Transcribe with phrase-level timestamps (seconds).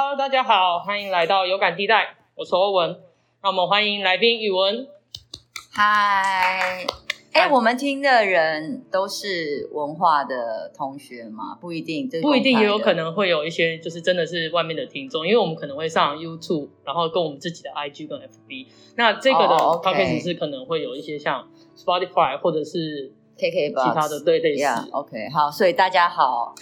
[0.00, 3.00] Hello，大家好，欢迎来到有感地带，我是欧文。
[3.42, 4.86] 那我们欢迎来宾宇文。
[5.72, 6.86] 嗨，
[7.32, 11.58] 哎，我们听的人都是文化的同学吗？
[11.60, 18.68] 不一定，不一定，也有可能会有一些就是真的是外面的听众，因为我们可能会上 YouTube，然后跟我们自己的 IG 跟 FB。
[18.94, 23.14] 那这个的 podcast 是可能会有一些像 Spotify 或者是。
[23.38, 26.52] K K 吧，其他的对类似，OK，好，所以大家好，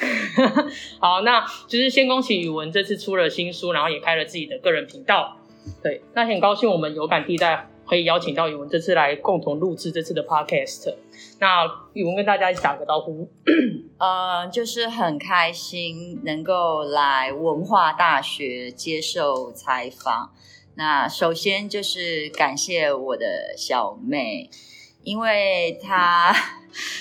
[1.00, 5.38] 好，那就是先恭喜宇文这次出了新书，然后也开了自己的个人频道，
[5.82, 10.94] 对，那很高兴我们有感地带可以邀请到宇文这次来共同录制这次的 Podcast，
[11.40, 13.30] 那宇文跟大家打个招呼，
[13.98, 20.32] 呃，就是很开心能够来文化大学接受采访，
[20.74, 24.50] 那首先就是感谢我的小妹。
[25.06, 26.34] 因为他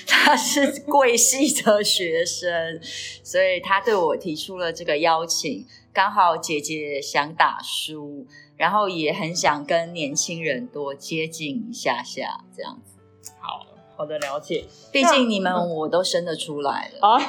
[0.05, 2.79] 他是贵系的学生，
[3.23, 5.65] 所以他对我提出了这个邀请。
[5.91, 13.31] 刚好姐姐想打书，然后也很想跟年轻人多接近一下下，这样子。
[13.39, 13.65] 好
[13.97, 17.19] 好的了解，毕竟你们我都生得出来了啊，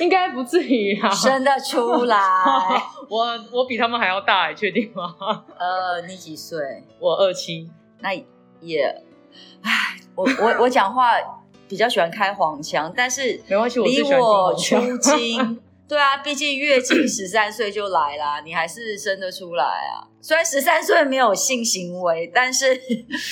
[0.00, 2.18] 应该不至于啊，生得出来。
[3.08, 5.16] 我我比他们还要大，确定吗？
[5.58, 6.84] 呃，你几岁？
[6.98, 8.12] 我二七，那
[8.60, 9.02] 也。
[9.62, 11.12] 唉，我我我讲话
[11.68, 20.06] 比较喜欢开黄腔，但是没关系，离我出经， 对啊，毕竟月经十三岁就来啦，你还是生得出来啊。
[20.20, 22.80] 虽然十三岁没有性行为，但是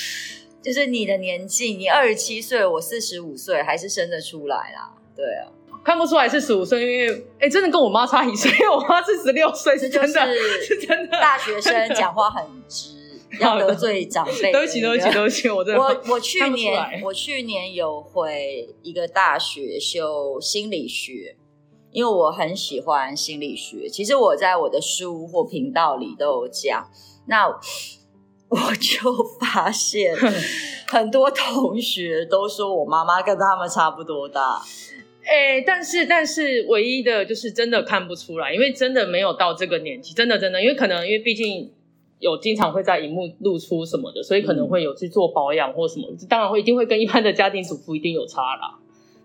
[0.61, 4.91] 就是你的年纪，你二十七岁，我四十五岁，还是生得出来啦。
[5.15, 5.47] 对啊，
[5.83, 11.19] 看不出来是十五岁，因为哎，真的跟我妈差一岁，我妈是十六岁，是真的，是真的。
[11.19, 12.98] 大学生讲话很直。
[13.39, 21.35] 要得罪长辈，对不起，对不起，对不起，我真的我我去年我去年有回一个大学修心理学，
[21.91, 23.87] 因为我很喜欢心理学。
[23.87, 26.89] 其实我在我的书或频道里都有讲，
[27.27, 30.15] 那我就发现
[30.87, 34.59] 很多同学都说我妈妈跟他们差不多大。
[35.23, 41.71] 哎，但是但是唯一的就是真的看不出来，因为真的没有到这个年纪，真的真的，因为可能因为毕竟。
[42.19, 48.77] 有经常会在荧幕露出什么的，所以可能会有去做保养或什么，当然会一定会跟一般的家庭主妇一定有差啦。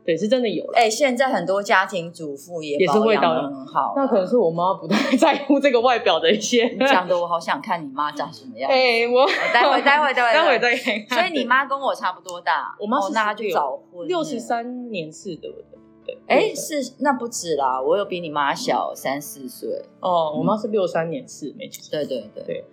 [0.06, 0.62] 对，是真的有。
[0.74, 6.76] 哎，现在很多家庭主妇也也是会保养很好，那可能是我妈不太 在乎这个外表的一些。
[6.76, 8.68] 讲的我好想看你妈长什么样。
[8.70, 10.76] 哎，我待会待会待会 待会再
[11.08, 11.18] 看。
[11.18, 15.48] 所以你妈跟我差不多大，我妈是那就早婚，六十三年次的。
[16.26, 20.34] 哎，是那不止啦，我有比你妈小三四岁哦。
[20.36, 21.82] 我妈是六三年是，没错。
[21.90, 22.64] 对对对对，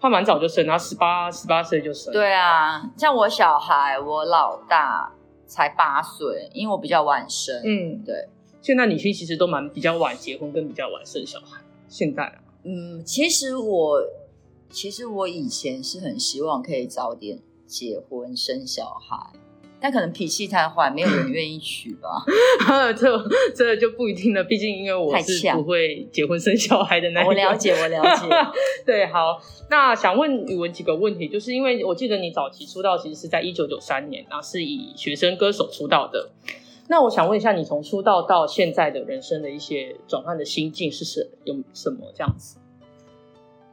[0.00, 2.12] 她蛮早就生，她十八十八岁就生。
[2.12, 5.12] 对啊，像我小孩，我老大
[5.46, 7.60] 才八岁，因为我比较晚生。
[7.64, 8.28] 嗯，对。
[8.62, 11.60] 现在女性其实都蛮比较晚结婚，跟比较晚生小孩。
[11.88, 14.02] 现在啊，嗯，其实我
[14.68, 19.32] 其实我以前是很希望可以早点结婚生小孩。
[19.80, 22.22] 但可能脾气太坏，没有人 愿意娶吧。
[22.94, 28.26] 这这就不一定了，毕竟因为我是不会结婚生小孩的那我了解，我了解。
[28.84, 29.40] 对，好，
[29.70, 36.30] 那想问宇文几个问题，就是因为我记得你早期出道其实是在一九九三年，然后是以学生歌手出道的。
[36.88, 42.58] 那我想问一下，你从出道到现在的人生的一些转换的心境是什有什么这样子？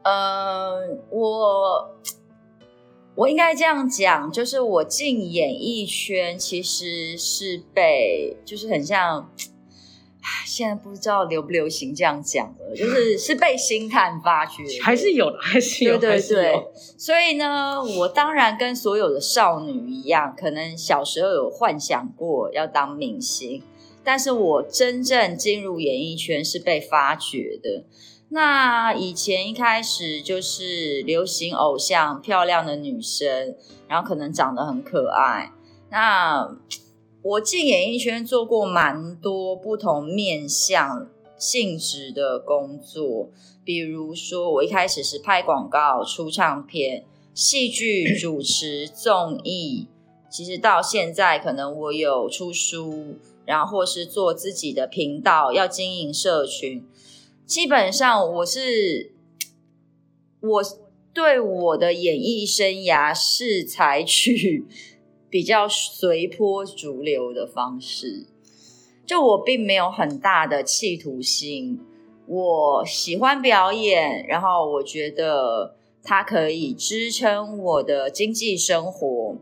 [0.04, 1.96] 呃，我。
[3.18, 9.34] 我应该这样讲，就是我进演艺圈其实是被，就是很像，
[10.46, 16.68] 现在不知道流不流行这样讲了，就是 是被星探发掘，还是有的，还是有，对对对。
[16.96, 23.64] 所以呢，我当然跟所有的少女一样，可能小时候有幻想过要当明星，
[24.04, 27.84] 但是我真正进入演艺圈是被发掘的。
[28.30, 33.56] 那以前一开始就是流行偶像，漂亮的女生，
[33.88, 35.54] 然后可能长得很可爱。
[35.90, 36.58] 那
[37.22, 41.08] 我进演艺圈做过蛮多不同面向
[41.38, 43.30] 性质的工作，
[43.64, 49.88] 比如说我一开始是拍广告、出唱片、戏剧主持、综艺，
[50.30, 53.16] 其实到现在可能我有出书，
[53.46, 56.86] 然后或是做自己的频道，要经营社群。
[57.48, 59.14] 基本上我是
[60.42, 60.64] 我
[61.14, 64.66] 对我的演艺生涯是采取
[65.32, 68.26] 比较随波逐流的方式，
[69.06, 71.80] 就我并没有很大的企图心。
[72.28, 79.38] 我喜欢表演，然后我觉得它可以支撑我的经济生活，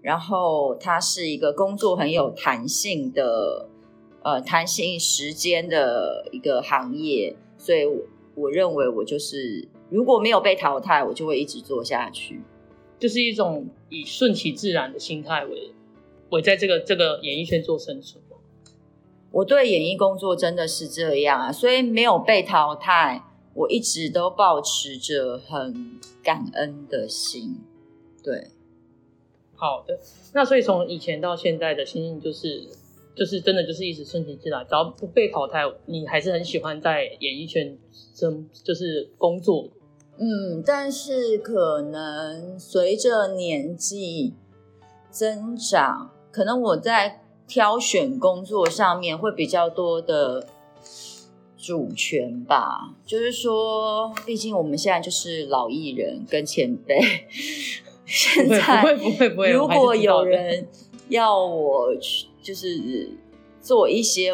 [0.00, 3.68] 然后它是一个工作很有弹性的。
[4.22, 7.84] 呃，弹性时间的一个行业，所以
[8.34, 12.40] 我认为我就是如果没有被淘汰，我就会一直做下去。
[12.98, 15.72] 就是一种以顺其自然的心态为
[16.28, 18.22] 为在这个这个演艺圈做生存。
[19.32, 23.22] 我对演艺工作真的是这样啊，所以没有被淘汰，
[23.54, 27.60] 我一直都保持着很感恩的心。
[28.24, 28.48] 对，
[29.54, 30.00] 好的。
[30.34, 32.64] 那所以从以前到现在的心境就是，
[33.20, 37.76] 就是真的就是一直顺其自然，只要不被淘汰，你还是很喜欢在演艺圈
[38.14, 39.68] 生就是工作。
[40.16, 44.32] 嗯，但是可能随着年纪
[45.10, 47.20] 增长，可能我在。
[47.50, 50.46] 挑选工作上面会比较多的
[51.56, 57.00] 主权吧，就是说，毕竟我们现在就是老艺人跟前辈。
[58.06, 60.68] 现在不会不会不会，如果有人
[61.08, 63.10] 要我去，就是
[63.60, 64.32] 做一些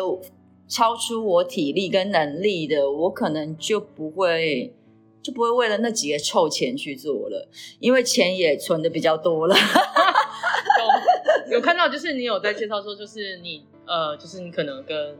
[0.68, 4.74] 超出我体力跟能力的，我可能就不会
[5.22, 7.48] 就不会为了那几个臭钱去做了，
[7.78, 9.54] 因为钱也存的比较多了。
[11.48, 15.16] 有有看到，就是你有在介绍说，就是你呃，就是你可能跟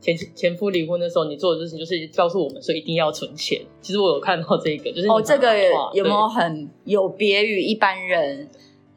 [0.00, 3.60] 前前夫离婚的时候，你做的事情就是告诉我们说一定要存钱。
[3.80, 5.56] 其实我有看到这个，就是哦，这个
[5.94, 8.48] 有没有很有别于一般人？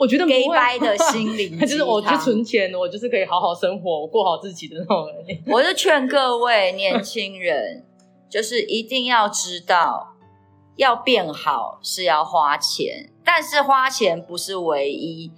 [0.04, 5.08] 我觉得给掰的 心灵，就是我去存钱，我就是可以好好生活，我过好自己的那种。
[5.48, 7.86] 我是劝各位年轻人，
[8.30, 10.10] 就是一定要知道，
[10.76, 15.32] 要变好是要花钱，但是花钱不是唯一。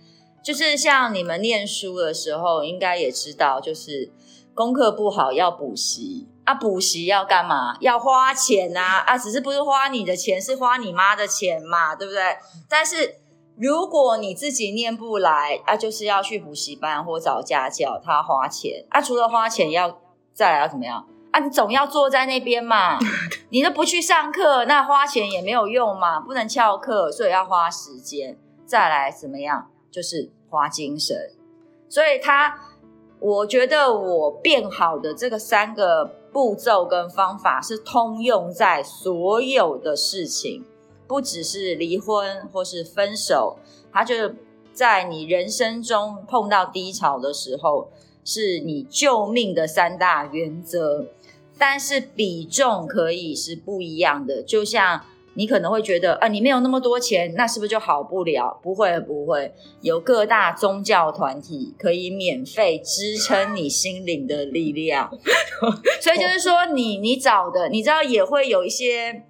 [0.43, 4.11] 就是像你们念书的时候，应该也知道，就是
[4.55, 7.75] 功课不好要补习啊，补习要干嘛？
[7.81, 9.15] 要花钱啊啊！
[9.15, 12.21] 只是不是花你的钱，是花你妈的钱嘛，对不对？
[12.67, 13.15] 但是
[13.57, 19.01] 如果你自己念不来啊，就是要去补习班或找家教，他花钱啊。
[19.01, 19.99] 除了花钱，要
[20.33, 21.39] 再来要怎么样啊？
[21.39, 22.97] 你总要坐在那边嘛，
[23.49, 28.37] 你都不去上课，那花钱也没有用嘛，不能翘课，所以要花时间。
[28.65, 29.69] 再来怎么样？
[29.91, 31.15] 就是花精神，
[31.87, 32.59] 所以他，
[33.19, 36.03] 我觉得我变好的这个三个
[36.33, 40.65] 步骤跟方法是通用在所有的事情，
[41.07, 43.57] 不只是离婚或是分手，
[43.91, 44.33] 他就
[44.73, 47.89] 在你人生中碰到低潮的时候，
[48.23, 51.07] 是你救命的三大原则，
[51.57, 55.01] 但是比重可以是不一样的，就像。
[55.37, 58.57] 你可能会觉得，啊，你没有那么多钱，那是不是就好不了？
[58.63, 65.11] 不会，不会，有各大宗教团体可以免费支撑你心灵的力量。
[65.99, 69.23] 所以就是说，你你找的，你知道也会有一些。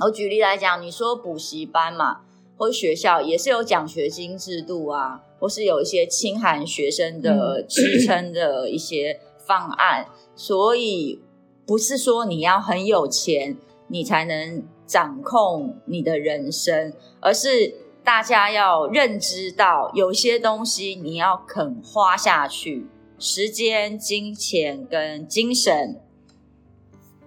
[0.00, 2.20] 我举例来讲，你说补习班嘛，
[2.56, 10.06] 或学校也是有奖学金制度啊，或是有一些清寒学生的支撑的一些方案。
[10.34, 11.22] 所以
[11.66, 13.56] 不是说你要很有钱，
[13.88, 14.64] 你才能。
[14.88, 22.86] 掌控你的人生，而是大家要认知到，有些东西你要肯花下去，
[23.18, 26.00] 时间、金钱跟精神。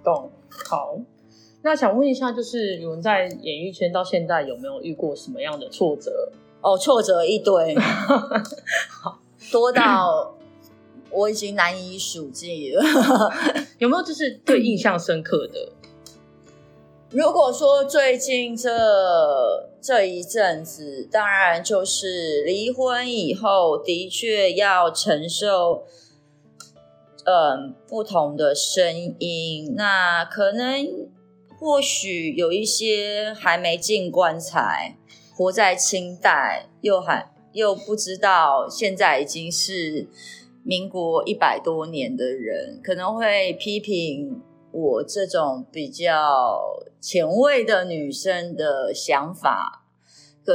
[0.03, 0.97] 懂好，
[1.63, 6.31] 那想问一下，就是你们在演艺圈到现在有没有遇过什么样的挫折？
[6.61, 7.75] 哦，挫折一堆，
[9.51, 10.35] 多到
[11.09, 12.83] 我已经难以数计了。
[13.79, 15.71] 有没有就是最印象深刻的？
[17.09, 18.69] 如果说最近这
[19.81, 25.83] 这一阵子，当然就是离婚以后，的确要承受，
[27.25, 29.73] 嗯，不同的声音。
[29.75, 30.87] 那可能
[31.61, 34.97] 或许有一些还没进棺材，
[35.35, 40.07] 活在清代，又还又不知道现在已经是
[40.63, 44.41] 民国一百多年的人，可能会批评。
[44.71, 46.61] 我这种比较
[46.99, 49.83] 前卫的女生的想法，
[50.43, 50.53] 可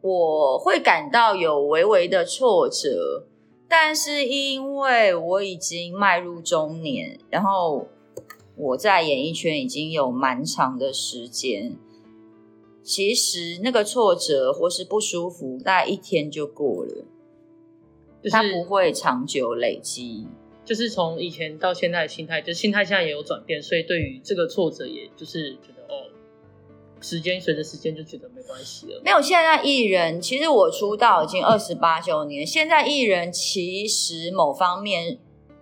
[0.00, 3.26] 我会感到有微微的挫折，
[3.68, 7.88] 但是因为我已经迈入中年，然后
[8.62, 11.76] 我在演艺圈已经有蛮长的时间，
[12.84, 17.04] 其实那个挫折或是不舒服，大概一天就过了，
[18.22, 20.26] 就是它不会长久累积。
[20.64, 26.06] 就是从以前到现在的心态，就心态现在也有转变，所以对于这个挫折，也就是觉得哦，
[27.00, 29.02] 时间随着时间就觉得没关系了。
[29.04, 35.18] 没有，现在艺人其实我出道已经二十八九年，现在艺人其实某方面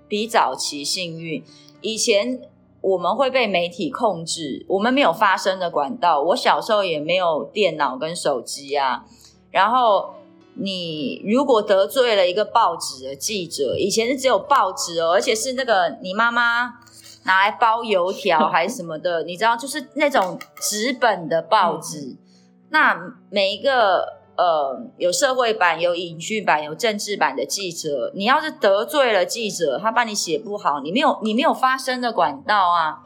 [0.06, 1.42] 比早期幸运。
[1.80, 2.42] 以前
[2.80, 6.22] 我们会被媒体控制，我们没有发声的管道。
[6.22, 9.04] 我小时候也没有电脑跟手机啊，
[9.50, 10.14] 然后。
[10.62, 16.74] 你如果得罪了一个报纸的记者，以前是只有报纸哦，而且是那个你妈妈
[17.22, 22.16] 拿来包油条 还是什么的，你知道，就是那种纸本的报纸。
[22.68, 22.98] 那
[23.30, 33.04] 每一个呃有社会版、有影剧版、有政治版的记者，你要是得罪了记者，他帮你写不好，你没有你没有发声的管道啊。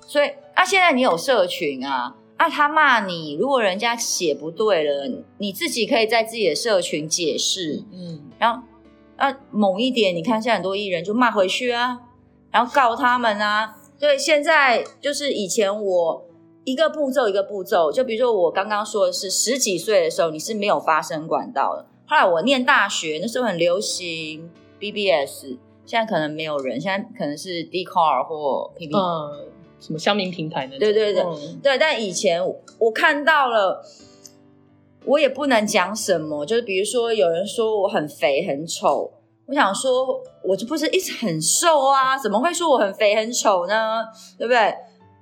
[0.00, 8.62] 所以啊，现在你有社群啊，啊他骂你，如果人家写不对了，你自己可以在自己的社群解释，嗯，然后
[9.16, 12.00] 啊猛一点，你看现在很多艺人就骂回去啊。
[12.50, 13.74] 然后告他们啊！
[13.98, 16.23] 所以现在就是以前我
[16.64, 21.86] 一个步骤一个步骤，就比如说我刚刚说的是十几岁的时候你是没有发声管道的。
[22.06, 25.56] 后来我念大学那时候很流行 BBS，
[25.86, 29.46] 现在可能没有人，现在可能是 d c a r 或 P P，嗯，
[29.80, 30.76] 什么乡民平台呢？
[30.78, 31.24] 对对对
[31.62, 32.42] 对，但以前
[32.78, 33.84] 我看到了，
[35.04, 39.12] 我也不能讲什么，就是比如说有人说我很肥很丑。
[39.46, 44.02] 我想说，我就不是一直很瘦啊，怎么会说我很肥很丑呢？
[44.38, 44.74] 对不对？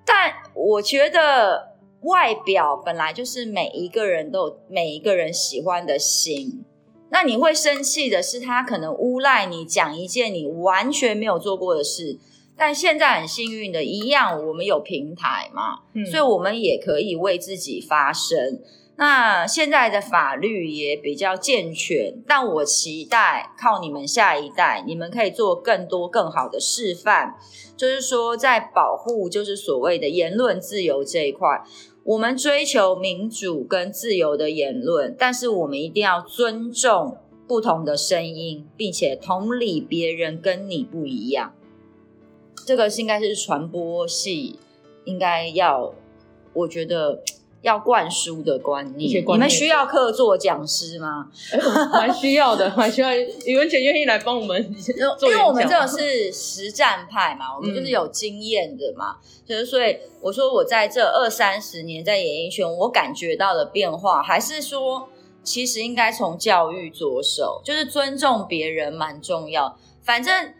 [0.05, 6.65] 但我觉得外表本来就是每一个人都有每一个人喜欢的心。
[7.11, 12.19] 那你会生气的是，他可能诬赖你讲一件你完全没有做过的事。
[12.57, 15.81] 但现在很幸运的一样，我们有平台嘛，
[16.11, 18.61] 所以我们也可以为自己发声。
[19.03, 27.35] 那现在的法律也比较健全，但我期待靠你们下一代，你们可以做更多更好的示范。
[27.77, 31.65] 就是说，在保护就是所谓的言论自由这一块，
[32.05, 37.19] 我们追求民主跟自由的言论，但是我们一定要尊重
[37.49, 41.53] 不同的声音，并且同理别人跟你不一样。
[42.65, 44.61] 这个是应该是传播系
[45.07, 45.93] 应该要，
[46.53, 47.25] 我觉得。
[47.63, 51.29] 要灌输的观念，你们需要客座讲师吗？
[51.93, 53.15] 蛮需要的，蛮需要。
[53.15, 54.61] 宇文姐愿意来帮我们
[55.23, 59.17] 因为我们这个是实战派嘛，我们就是有经验的嘛，
[59.47, 65.09] 就是所以我说我在这二三十年在演艺圈，我感觉到的变化，还是说
[65.45, 69.79] 其实应该从教育着手，就是尊重别人蛮重要。
[70.03, 70.53] 反正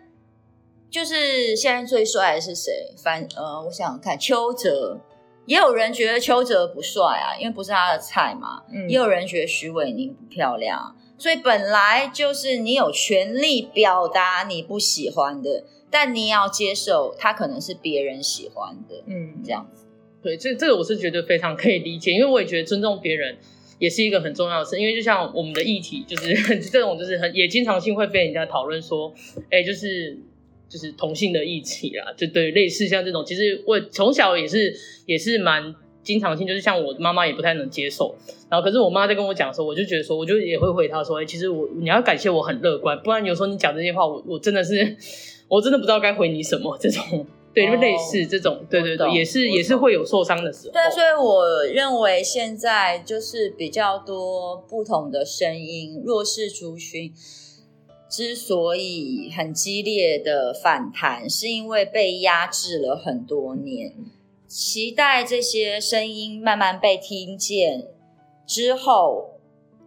[0.89, 2.95] 就是现在最帅的是谁？
[2.97, 5.01] 反呃，我想想看，邱泽。
[5.47, 8.63] 也有人觉得邱泽不帅啊，因为不是他的菜嘛。
[8.73, 19.03] 嗯，也有人觉得徐伟宁不漂亮，所以本来就是你有权利表达你不喜欢的，但你要接受他可能是别人喜欢的。
[19.07, 19.87] 嗯，这样子。
[20.23, 23.37] 对，这这个我是觉得非常可以理解，因为我也觉得尊重别人
[23.79, 24.79] 也是一个很重要的事。
[24.79, 29.13] 因为就像我们的议题，就是 这种，就是很也经常性会被人家讨论说，
[29.51, 30.19] 哎，就是。
[30.73, 34.75] 就是同性的议题啦，就对类似像这种，其实我从小也是
[35.05, 38.15] 也是蛮经常性，就是像我妈妈也不太能接受，
[38.49, 44.97] 然后可是我妈在跟我讲的时候，我就觉得说，我就也会回她说，哎，其实我你要感谢我很乐观，不然有时候你讲这些话，我我真的是
[45.47, 46.79] 我真的不知道该回你什么。
[46.79, 50.73] 这种对，就类似这种，对对对，也是也是会有受伤的时候。
[50.73, 57.13] 对，所以我认为现在就是比较多不同的声音，弱势族群。
[58.13, 63.95] 之所以很激烈的反弹，是因为被压制了很多年。
[64.47, 67.87] 期待这些声音慢慢被听见
[68.47, 69.31] 之后，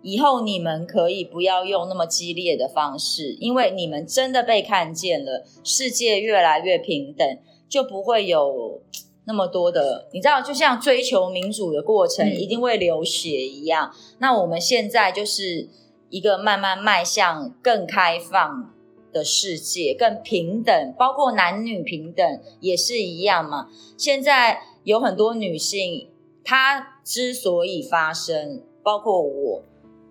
[0.01, 7.37] 以后你们可以不要用那么激烈的方式，因为你们真的被看见了，世界越来越平等，
[7.69, 8.81] 就不会有
[9.25, 13.93] 那么多的，你知道，就像追求民主的过程一定会流血一样。
[14.17, 15.69] 那我们现在就是。
[16.15, 18.73] 一个慢慢迈向更开放
[19.11, 23.67] 的世界，更平等，包括男女平等也是一样嘛。
[23.97, 26.07] 现在有很多女性，
[26.41, 29.63] 她之所以发声，包括我，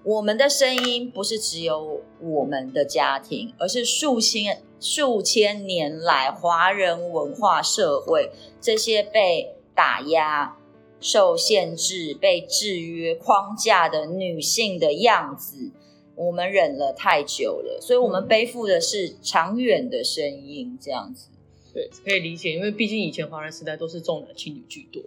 [0.04, 8.30] 我们的声音不是只有我们的家庭，而是数千数千年来华人文化社会
[8.60, 10.58] 这些被打压、
[11.00, 15.70] 受限制、被制约框架的女性的样子。
[16.16, 21.28] 我们忍了太久了，所以我们背负的是长远的声音，这样子。
[21.72, 25.02] 对，可以理解，因为毕竟以前华人时代都是重男轻女居多，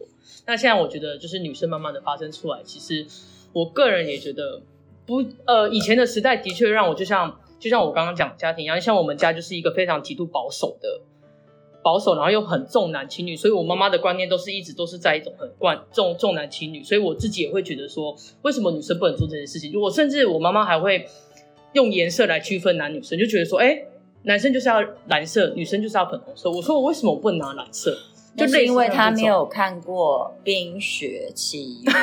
[0.46, 2.62] 那现在我觉得就是女生慢慢的发生出来。
[2.64, 3.06] 其实
[3.54, 4.62] 我个人也觉得
[5.06, 11.02] 不，呃，以前的时代的确让我就像就像我刚刚讲家庭一样，像我们家就是一个非常极度保守的。
[11.88, 19.80] 保守，然后又很重男轻女，所以我妈妈的观念都是一直都是在一种很惯重重男轻女，所以我自己也会觉得说，为什么女生不能做这件事情？
[19.80, 21.08] 我甚至我妈妈还会
[21.72, 23.82] 用颜色来区分男女生，就觉得说，哎，
[24.24, 26.52] 男生就是要蓝色，女生就是要粉红色。
[26.52, 27.98] 我说我为什么我不能拿蓝色？
[28.38, 31.94] 就是因为他没有看过《冰雪奇缘》。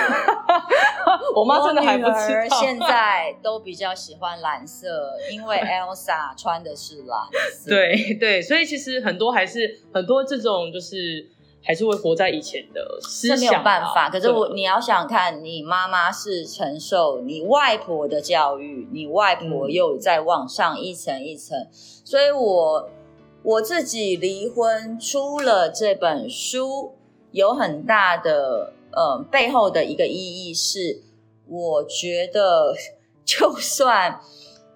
[1.37, 2.57] 我妈真的还不知道。
[2.61, 7.19] 现在都比较喜欢蓝色，因为 Elsa 穿的是蓝
[7.53, 7.71] 色。
[7.71, 11.29] 对对，所以其实很多还是很多这种就是
[11.63, 13.53] 还是会活在以前的思这没有。
[13.63, 21.57] 办法，可是我你要想看，你妈妈是承受你外婆的教育，你外婆嗯又在往上一层一层，
[22.05, 22.91] 所以我
[23.45, 26.95] 我自己离婚出了这本书，
[27.31, 31.03] 有很大的呃背后的一个意义是，
[31.47, 32.75] 我觉得
[33.23, 34.19] 就算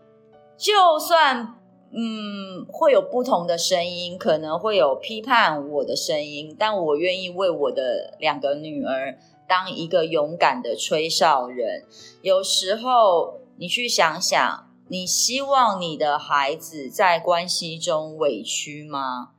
[0.59, 1.55] 就算
[1.91, 9.17] 嗯，会有不同的声音，可能会有批判我的声音，但我愿意为我的两个女儿
[9.49, 11.85] 当一个勇敢的吹哨人。
[12.21, 19.31] 有时候你去想想，你希望你的孩子在关系中委屈吗？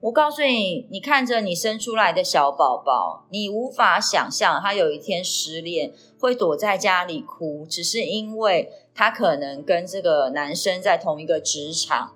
[0.00, 12.12] 我告诉你，你看着你生出来的小宝宝，你无法想象他有一天失恋会躲在家里哭，只是因为他可能跟这个男生在同一个职场，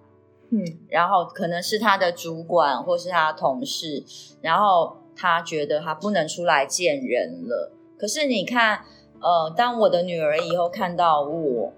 [0.51, 4.05] 嗯，然后可能是他的主管或是他的同事，
[4.41, 7.73] 然后他觉得他不能出来见人了。
[7.99, 8.85] 可是你看，
[9.21, 11.73] 呃，当我的女儿以后看到我，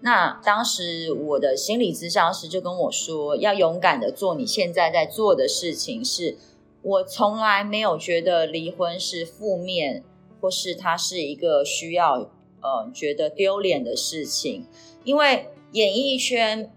[0.00, 6.36] 那当时我的心理咨商师就跟我说，要勇敢的做你现在在做的事情是。
[6.80, 10.04] 我从来没有觉得离婚是负面，
[10.40, 14.64] 或是它是一个需要呃觉得丢脸的事情，
[15.02, 16.72] 因为演艺圈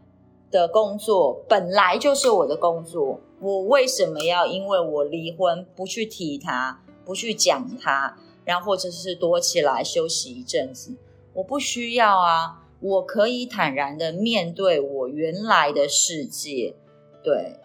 [0.49, 10.95] 的工作本来就是我的工作，我为什么要因为我离婚不去提它，不去讲它，然后或者是躲起来休息一阵子？
[11.33, 16.75] 我不需要啊，我可以坦然的面对我原来的世界，
[17.23, 17.57] 对。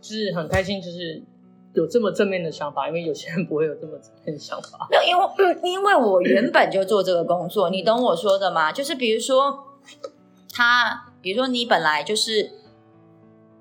[0.00, 1.22] 就是很开心，就是
[1.74, 4.88] 有这么正面的想法，因为有些人不会有这么正面的想法。
[4.90, 8.72] 没有，因为、嗯因为我原本就做这个工作，你懂我说的吗？
[8.72, 9.64] 就是比如说，
[10.50, 12.50] 他，比如说你本来就是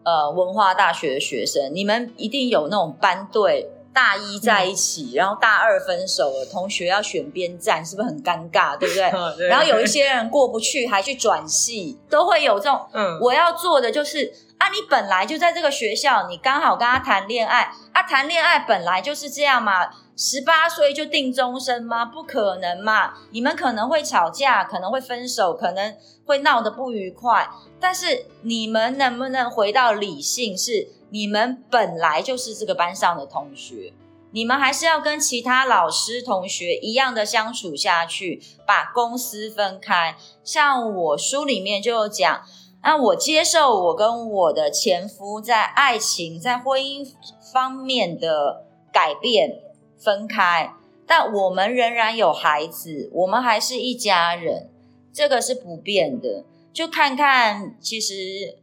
[0.04, 3.70] 呃文化大学的学生，你们一定有那种班队。
[3.98, 8.78] 大一在一起，然后大二分手了，同学要选边站，是不是很尴尬？
[8.78, 9.10] 对不对？
[9.36, 12.80] 对然后有一些人过不去，还去转系，都会有这种。
[12.94, 22.06] 嗯，我要做的就是啊，你本来就在这个学校，你刚好跟他谈恋爱啊，谈恋爱本来就是这样嘛，十八岁就定终身吗？
[22.06, 23.16] 不可能嘛！
[23.32, 30.88] 你们可能会吵架，可能会分手，可能会闹得不愉快，但是你们能不能回到理性是？
[31.10, 33.94] 你们本来就是这个班上的同学，
[34.32, 40.18] 你们还是要跟其他老师、同学一样的相处下去，把公私分开。
[40.44, 42.42] 像我书里面就有讲，
[42.84, 47.10] 那我接受我跟我的前夫在爱情、在婚姻
[47.54, 49.60] 方面的改变
[49.98, 50.74] 分开，
[51.08, 54.70] 但我们仍然有孩子，我们还是一家人，
[55.14, 56.44] 这个是不变的。
[56.78, 58.14] 就看看，其实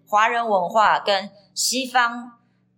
[0.07, 2.31] 华人文化跟西方，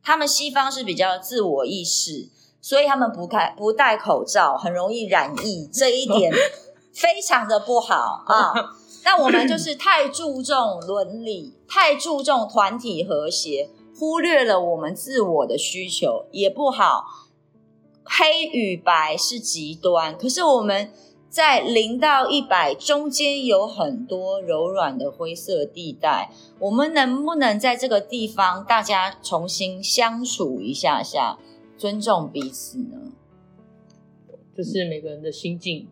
[0.03, 2.31] 他们西方是比较自我意识，
[2.62, 6.33] 所以他们不戴不戴口罩，很容易染疫，这一点
[6.94, 8.55] 非常的不好啊。
[9.05, 17.05] 那我们就是太注重伦理，太注重团体和谐，忽略了我们自我的需求，也不好。
[18.05, 20.90] 黑与白是极端，可是我们。
[21.28, 31.36] 在零到一百中间有很多柔软的灰色地带，我们能不能在这个地方大家重新相处一下下，
[31.76, 33.12] 尊重彼此呢？
[34.56, 35.88] 就是每个人的心境。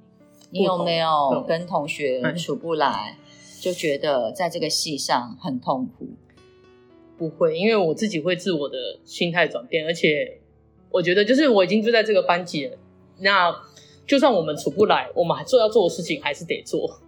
[0.51, 3.18] 你有没有嗯跟同学处不来，
[3.61, 6.09] 就觉得在这个戏上很痛苦？
[7.18, 10.40] 不会，因为我自己会自我的心态转变，而且
[10.90, 12.79] 我觉得就是我已经就在这个班级了，
[13.18, 13.55] 那。
[14.07, 17.01] 就算我们处不来，我们还做要做的事情还是得做。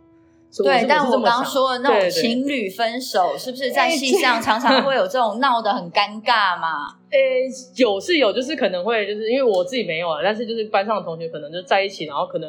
[0.59, 6.97] 对，但我刚刚说的那种情侣分手，是不是在戏上常常会有这种闹得很尴尬嘛？
[7.11, 12.49] 诶、 有是有，就是可能会就是因为我自己没有啊，但是就是班上的同学可能就在一起，然后可能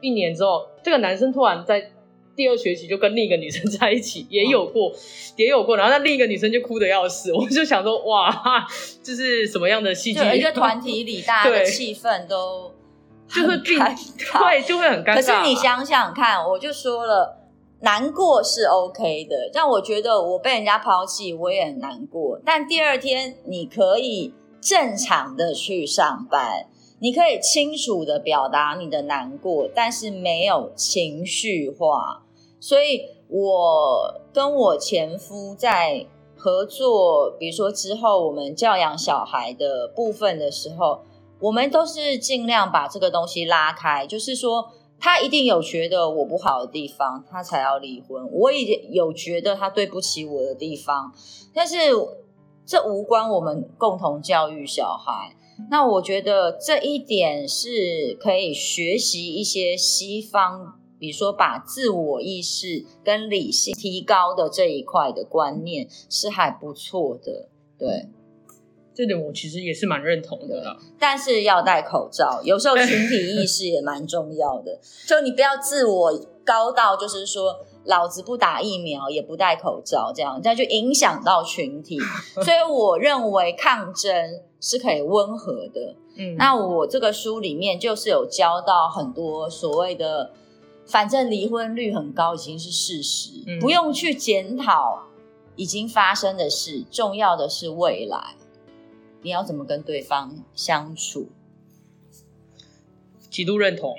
[0.00, 1.90] 一年之后，这个男生突然在
[2.36, 4.92] 第二学期就跟另一个女生在一起，也有过，
[5.34, 8.64] 也有过，然后那另一个女生就哭的要死，我就想说哇，
[9.02, 10.20] 这是什么样的戏剧？
[10.20, 12.72] 就一个团体 里大家的气氛都。
[13.28, 13.78] 就会变，
[14.16, 15.14] 对，就会很尴尬。
[15.16, 17.38] 可是你想想看，我就说了，
[17.80, 22.40] 难过是 OK 的，但我觉得我被人家抛弃，我也很难过。
[22.44, 26.66] 但第二天你可以正常的去上班，
[27.00, 32.22] 你可以清楚的表达你的难过，但是没有情绪化。
[32.58, 41.02] 所以我跟我前夫在合作，比如说之后我们教养小孩的部分的时候。
[41.40, 44.72] 我们都是尽量把这个东西拉开，就是说。
[45.00, 48.28] 他一定有觉得我不好的地方，他才要离婚。
[48.32, 51.12] 我也有觉得他对不起我的地方，
[51.54, 51.76] 但是
[52.66, 55.36] 这无关我们共同教育小孩。
[55.70, 67.48] 那我觉得这一点是可以学习一些西方，比如说把自我意识跟理性提高的这一块的观念是还不错的，
[67.78, 68.08] 对。
[68.98, 74.76] 这点我其实也是蛮认同的啦， 但是要戴口罩，有时候群体意识也蛮重要的。
[75.06, 76.12] 就你不要自我
[76.44, 81.96] 高到，就是说老子不打疫苗也不戴口罩，这样这样就影响到群体。
[82.42, 85.94] 所以我认为抗争是可以温和的。
[86.16, 90.32] 嗯，那我这个书里面就是有教到很多所谓的，
[90.84, 93.30] 反正离婚率很高已经是事实，
[93.60, 95.04] 不用去检讨
[95.54, 98.34] 已经发生的事，重要的是未来。
[99.28, 101.28] 你要怎么跟对方相处？
[103.28, 103.94] 极度认同。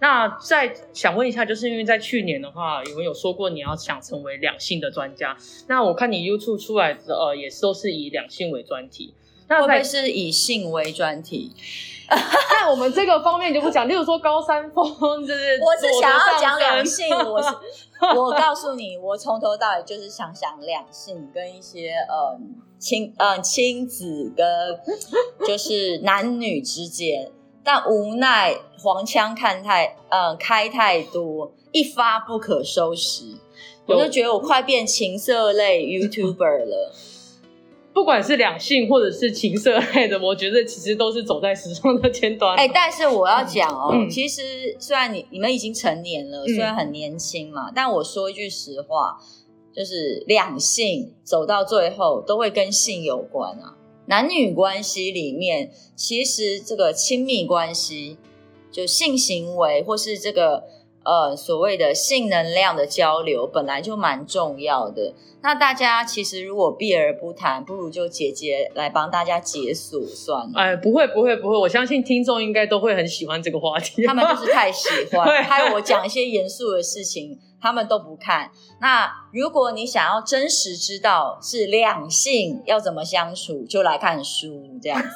[0.00, 5.36] 那再想问一下，就是因为在去年的话，有没有说过你要想成为两性的专家？
[5.68, 9.14] 那我看你 YouTube 出来的呃，也是都是以两性为专题。
[9.48, 11.52] 会不会是以性为专题？
[12.10, 13.88] 那 我们这个方面就不讲。
[13.88, 17.08] 例如说高山峰，就是我是想要讲两性。
[17.14, 17.48] 我是
[18.18, 24.46] 我告诉你，我从头到尾就是想想两性跟一些嗯亲嗯亲子跟
[25.46, 27.30] 就是男女之间，
[27.64, 33.24] 但无奈黄腔看太嗯开太多，一发不可收拾，
[33.86, 36.94] 我就觉得我快变情色类 YouTuber 了。
[37.94, 42.54] 不管是两性或者是情色类的，我觉得其实都是走在时尚的尖端。
[42.54, 44.42] 哎，但是我要讲哦，其实
[44.78, 49.16] 虽然你你们已经成年了，虽然很年轻嘛，但我说一句实话，
[49.76, 53.76] 就是两性走到最后都会跟性有关啊。
[54.06, 58.16] 男女关系里面，其实这个亲密关系，
[58.72, 60.64] 就性行为或是这个。
[61.08, 65.14] 呃，所谓的性能量的交流本来就蛮重要的。
[65.40, 70.52] 那大家其实如果避而不谈，不如就姐姐来帮大家解锁算了。
[70.56, 74.04] 哎，不会不会不会，我相信听众应该都会很喜欢这个话题。
[74.04, 77.38] 他们就是太喜欢，还有我讲一些严肃的事情。
[77.66, 78.50] 他们都不看。
[78.80, 85.08] 那如果你想要真实知道是两性要怎么相处，就来看书这样子。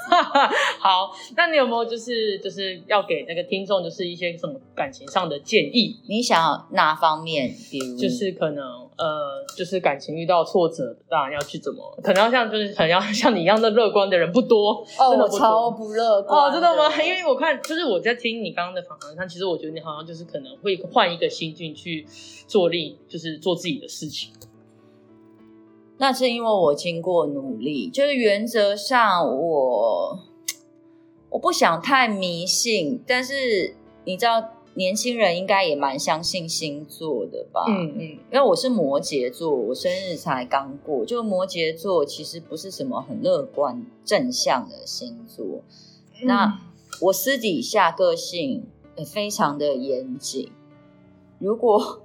[0.81, 6.01] 好，那你有没有就是就是要给那个听众就是一些什么感情上的建议？
[6.09, 7.55] 你想要哪方面？
[7.71, 11.99] 比如就是可能呃，就是感情遇到挫折，当然要去怎么？
[12.03, 14.85] 可能要像就是可能要 像你一样的乐观的人不多。
[14.99, 16.39] 哦，我超不乐观。
[16.39, 16.91] 哦，真的吗？
[17.03, 22.07] 因为我看就是我在听你刚刚的访谈上，其实我觉得你好像就是可能会换一个心境去。
[22.47, 24.33] 做力就是做自己的事情，
[25.99, 30.19] 那是因为我经过努力，就是原则上我
[31.31, 34.43] 我不想太迷信，但是你知道
[34.75, 37.65] 年轻人应该也蛮相信星座的吧？
[37.69, 45.63] 嗯嗯，因为我是摩羯座，我生日才刚过，就摩羯座其实不是什么很乐观正向的星座。
[46.23, 46.61] 那
[47.01, 50.51] 我私底下个性也非常的严谨，
[51.39, 52.03] 如果。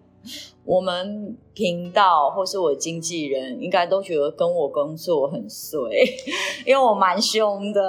[0.65, 5.79] 我们频道或是我经纪人，应该都觉得跟我工作很随，
[6.65, 7.81] 因为我蛮凶的，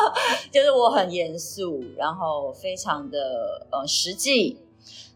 [0.52, 4.58] 就是我很严肃，然后非常的呃实际。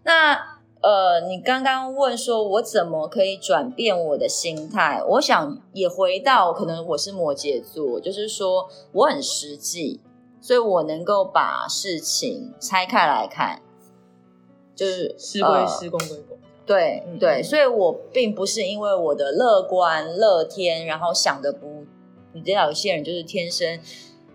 [0.04, 5.00] 那呃，你刚刚问说我怎么可以转变我的心态？
[5.10, 10.00] 我想也回到可能我是摩羯座，就是说我很实际，
[10.40, 13.62] 所以我能够把事情拆开来看，
[14.74, 16.36] 就是事归事，公归公。
[16.72, 21.84] 对对，所以我并不是因为我的乐观乐天，然后想的不，
[22.32, 23.78] 你知道有些人就是天生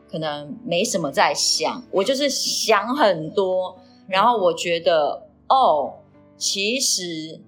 [0.10, 5.96] 可能没什么在想，我就是想很多，然后我觉得哦，
[6.38, 7.42] 其实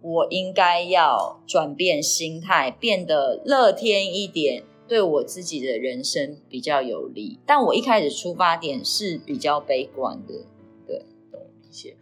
[0.00, 7.38] 我应该要转变心态，变得乐天一点，对我自己的人生比较有利。
[7.46, 10.34] 但我一开始出发点是比较悲观的，
[10.86, 11.96] 对，懂一些。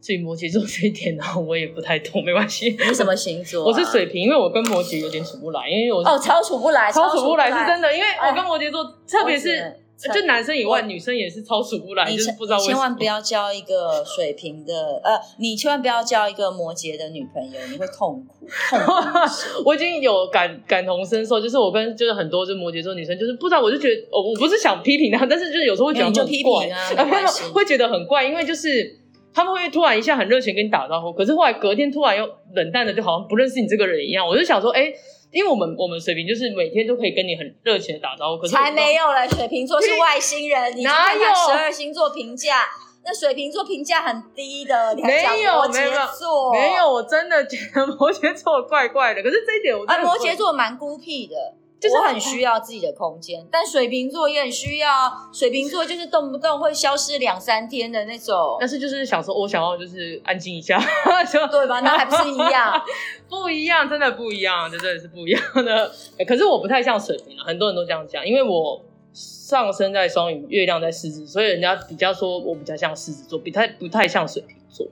[0.00, 2.70] 至于摩羯座这一点呢，我也不太懂，没关系。
[2.70, 3.64] 你什么星座？
[3.66, 9.76] 我是水瓶，因为我跟摩羯有点处不来，因为我哦超处不来，超处不来是真的，因为我跟摩羯座，特别是
[10.14, 12.74] 就男生以外，女生也是超处不来，就是不知道为什么。
[12.74, 18.46] 千万不要交一个水瓶的，呃，你千万不要交一个摩羯的女朋友，你会痛苦。
[18.70, 18.92] 痛苦。
[19.66, 26.88] 我已经有感感同身受，就是我跟就是很多就摩羯座女生，就是不知道，我就觉得，我我不是想批评她，但是就是有时候会觉得很怪啊，
[27.52, 28.96] 会觉得很怪，因为就是。
[29.38, 34.26] 他们会突然一下很热情跟你打招呼，可是后来隔天突然又冷淡的，就好像不认识你这个人一样。
[34.26, 34.92] 我就想说，哎，
[35.30, 42.64] 因为我们我们水瓶就是每天都可以跟你很热情的打招呼，可是才没有嘞，水瓶座是外星人，你去哪看看有十二星座评价，
[43.04, 49.22] 那水瓶座评价很低的，你还讲摩没有羯座，没有，我真的觉得 摩羯座怪怪的。
[49.22, 51.36] 可是这一点我真啊，的不会摩羯座蛮孤僻的。
[51.80, 55.12] 就是我很需要自己的空间，但水瓶座也很需要。
[55.32, 60.78] 水瓶座就是动不动会消失两三天的那种，但是就是想说，我想要就是安静一下，
[61.50, 61.80] 对吧？
[61.80, 62.82] 那还不是一样？
[63.30, 65.92] 不一样，真的不一样，这真的是不一样的。
[66.26, 74.86] 可是我不太像水瓶啊，很多人都这样讲，因为我上升在双鱼，月亮在狮子，所以人家比较说我比较像狮子座，不太不太像水瓶座。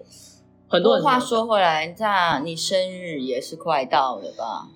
[0.69, 4.69] 很多人话说回来，那你生日也是快到了吧？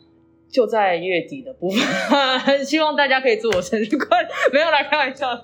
[0.50, 1.80] 就在月底的部分，
[2.66, 4.28] 希望大家可以祝我生日快乐。
[4.52, 5.42] 没有啦，开玩笑的。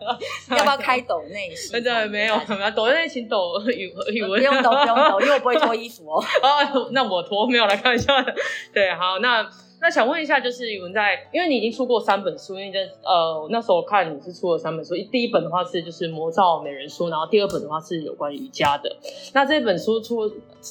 [0.50, 1.72] 要不要开抖内心？
[1.72, 6.22] 真的没有，没有抖内请抖语语文，不用抖，不用抖， 因为我不会脱衣服哦。
[6.42, 8.34] 哦，那我脱没有来开玩笑的。
[8.72, 9.48] 对，好，那
[9.80, 18.96] 那想问一下，就是语文在，因为你已经出过三本书，因为在呃那时候看你是出了三本书，第一本的话是就是魔造美人书，然后第二本的话是有关瑜伽的。
[19.34, 20.28] 那这本书出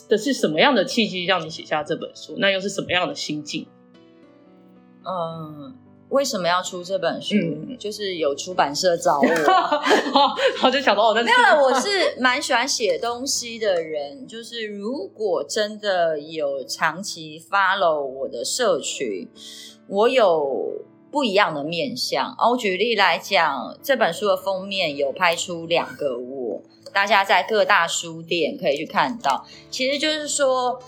[0.09, 2.35] 的是什么样的契机让你写下这本书？
[2.39, 3.65] 那又是什么样的心境？
[5.07, 5.73] 嗯，
[6.09, 7.35] 为什么要出这本书？
[7.35, 9.27] 嗯就是有出版社找我。
[10.63, 14.25] 我就想到我在没有了，我是蛮喜欢写东西的人。
[14.27, 19.27] 就是如果真的有长期 follow 我的社群，
[19.87, 22.33] 我有不一样的面相。
[22.37, 26.61] 啊，我举例来讲，这本书的封面有拍出两个我，
[26.93, 29.45] 大家在各大书店可以去看到。
[29.69, 30.79] 其实就是说。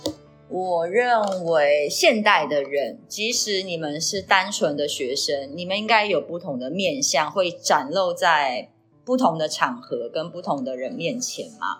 [0.49, 8.69] 我认为现代的人，即使你们是单纯的学生，你们应该有不同的面相，会展露在
[9.03, 11.79] 不同的场合跟不同的人面前嘛。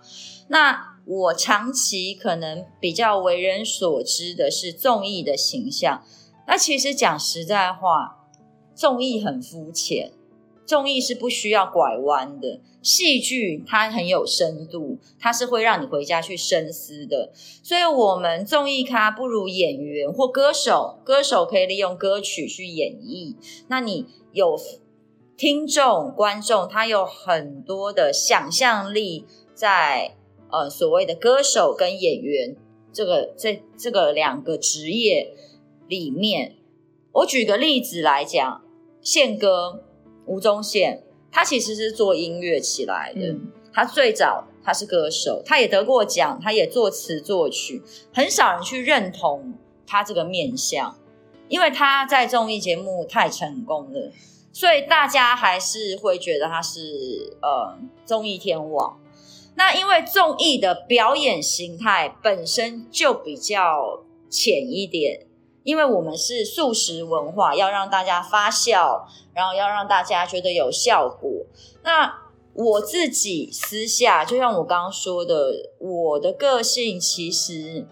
[0.50, 6.04] 那我长期可能比较为人所知的是综艺的形象。
[6.46, 8.26] 那其实讲实在话，
[8.76, 10.12] 综艺很肤浅，
[10.68, 12.60] 综艺是不需要拐弯的。
[12.84, 17.32] 戏剧它很有深度，它是会让你回家去深思的。
[17.64, 23.36] 所以，我们综艺咖不如演员或歌手，歌手可以利用歌曲去演绎。
[23.68, 24.58] 那你有
[25.36, 30.16] 听众、观众，他有很多的想象力在
[30.50, 32.56] 呃所谓的歌手跟演员
[32.94, 35.34] 这个这这个两个职业
[35.88, 36.56] 里面。
[37.12, 38.62] 我举个例子来讲，
[39.02, 39.84] 宪哥
[40.28, 41.04] 吴宗宪。
[41.30, 49.54] 他其实是做音乐起来的，嗯他最早他是歌手，他也得过奖，他也作词作曲，很少人去认同
[49.86, 50.98] 他这个面相，
[51.48, 54.12] 因为他在综艺节目太成功了，
[54.52, 59.00] 所以大家还是会觉得他是呃综艺天王。
[59.56, 65.27] 那因为综艺的表演形态本身就比较浅一点，
[65.68, 69.02] 因为我们是素食文化，要让大家发酵，
[69.34, 71.30] 然后要让大家觉得有效果。
[71.84, 72.22] 那
[72.54, 77.86] 我自己私下，就像我刚刚说的，我的个性其实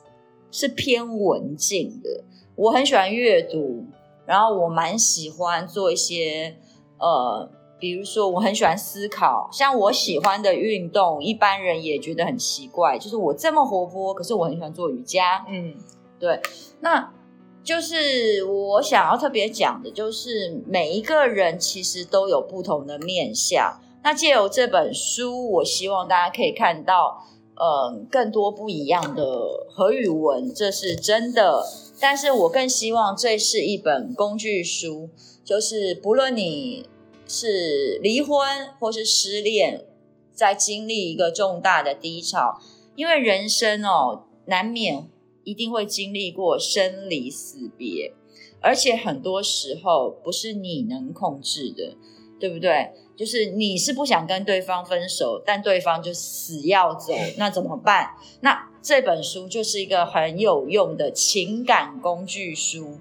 [0.50, 2.24] 是偏文静的，
[2.56, 3.84] 我很喜欢阅读，
[4.24, 6.56] 然后我蛮喜欢做一些
[6.98, 7.50] 呃。
[7.80, 15.46] 比如说，我很喜欢思考，像我喜欢的运动，一般人也觉得很奇怪，就是我这么活泼，可是我很喜欢做瑜伽。
[15.48, 15.76] 嗯，
[16.18, 16.40] 对，
[16.80, 17.12] 那
[17.68, 23.78] 就是我想要特别讲的，就是每一个人其实都有不同的面相。
[24.02, 27.26] 那借由这本书，我希望大家可以看到，
[27.56, 31.62] 嗯，更多不一样的何语文，这是真的。
[32.00, 35.10] 但是我更希望这是一本工具书，
[35.44, 36.88] 就是不论你
[37.26, 38.48] 是离婚
[38.80, 39.84] 或是失恋，
[40.32, 42.58] 在经历一个重大的低潮，
[42.96, 45.06] 因为人生哦，难免
[45.48, 48.12] 一定会经历过生离死别，
[48.60, 51.96] 而且很多时候不是你能控制的，
[52.38, 52.92] 对不对？
[53.16, 58.10] 就是你是不想跟对方分手，但对方就死要走，那怎么办？
[58.42, 62.98] 那这本书就是一个很有用的情感工具书。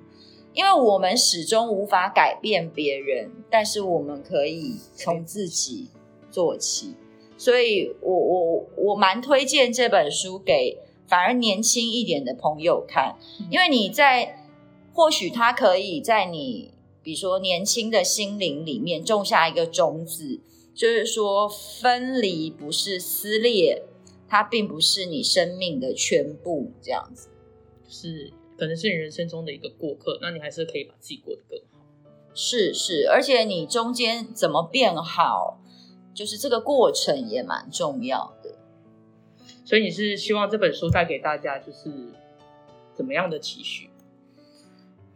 [0.54, 5.90] 因为我们始终无法改变别人，但是我们可以从自己
[6.32, 6.96] 做起，
[7.38, 13.16] 所以我我我蛮推荐这本书给反而年轻一点的朋友看，
[13.50, 14.46] 因为你在
[14.94, 20.40] 或许他可以在你比如说年轻的心灵里面种下一个种子，
[20.76, 23.84] 就是说分离不是撕裂，
[24.28, 27.30] 它并不是你生命的全部，这样子
[27.88, 28.34] 是。
[28.58, 31.86] 可能是你人生中的一个过客，那你还是可以把自己过得更好。
[32.34, 35.60] 是是，而且你中间怎么变好，
[36.12, 38.37] 就是这个过程也蛮重要的。
[39.68, 41.92] 所以你是希望这本书带给大家就是
[42.96, 43.90] 怎么样的期许？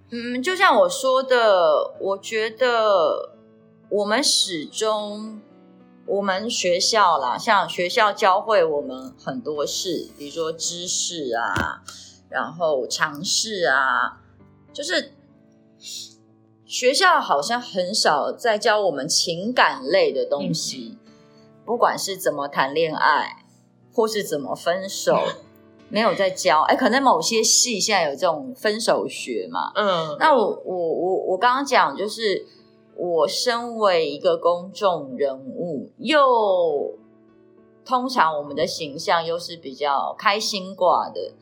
[0.10, 3.32] 嗯，就像我说的，我觉得
[3.88, 5.40] 我们始终，
[6.06, 11.82] 我们学校啦，像学校教会我们很多事，比如说知识啊，
[12.30, 14.20] 然后尝试啊，
[14.74, 15.14] 就是
[16.66, 20.98] 学校好像很少在教我们情感类的东西，
[21.64, 23.41] 不管是怎么谈恋爱，
[23.94, 25.18] 或是怎么分手。
[25.94, 29.74] 没有在教，哎，可能某些系现在有这种分手学嘛。
[29.76, 32.48] 嗯，那我我我我刚刚讲，就是
[32.96, 36.98] 我身为一个公众人物，又
[37.84, 41.34] 通常我们的形象又是比较开心挂的，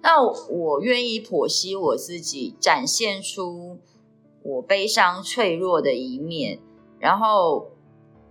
[0.00, 3.78] 那我愿意剖析我自己，展现出
[4.44, 6.60] 我悲伤脆弱的一面，
[7.00, 7.72] 然后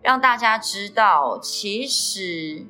[0.02, 2.68] 让大家知道，其实。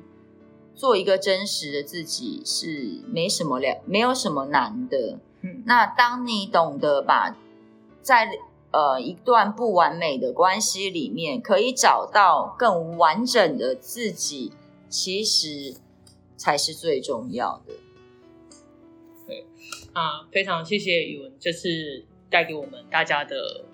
[0.78, 5.18] 做一个真实的自己是没什么了，没有什么难的。
[5.40, 7.36] 嗯，那当你懂得把
[8.00, 8.30] 在
[8.70, 14.52] 呃一段不完美的关系里面，可以找到更完整的自己，
[14.88, 15.74] 其实
[16.36, 17.74] 才是最重要的。
[19.26, 19.46] 对
[19.92, 23.64] 啊，非常谢谢宇文，这次带给我们大家的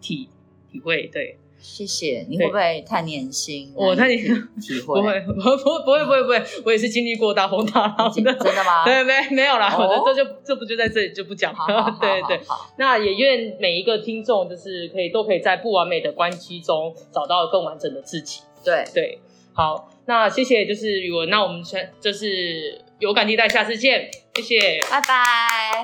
[0.00, 0.30] 体
[0.72, 1.06] 体会。
[1.12, 1.38] 对。
[1.64, 3.72] 谢谢，你会不会太年轻？
[3.74, 4.36] 我太年轻，
[4.84, 5.40] 不会，不不
[5.82, 8.84] 不会不会不会，我也是经历过大风大浪的，真的吗？
[8.84, 11.90] 对，没没有啦，我的这就这不就在这里就不讲了。
[11.98, 12.38] 对对，
[12.76, 18.42] 那也愿每一个听众就是可以都可以在不完美的关系中找到更完整的自己。
[18.62, 18.84] 对。
[18.92, 19.18] 对，
[19.54, 25.82] 好，那谢谢，就是宇文，那我们先就是有感地带，下次见，谢谢，拜拜。